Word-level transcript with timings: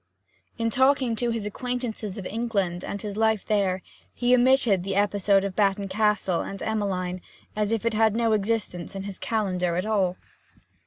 In 0.57 0.71
talking 0.71 1.15
to 1.17 1.29
his 1.29 1.45
acquaintances 1.45 2.17
of 2.17 2.25
England 2.25 2.83
and 2.83 2.99
his 2.99 3.15
life 3.17 3.45
there, 3.45 3.83
he 4.15 4.33
omitted 4.33 4.81
the 4.81 4.95
episode 4.95 5.43
of 5.43 5.55
Batton 5.55 5.89
Castle 5.89 6.41
and 6.41 6.59
Emmeline 6.63 7.21
as 7.55 7.71
if 7.71 7.85
it 7.85 7.93
had 7.93 8.15
no 8.15 8.31
existence 8.33 8.95
in 8.95 9.03
his 9.03 9.19
calendar 9.19 9.75
at 9.75 9.85
all. 9.85 10.17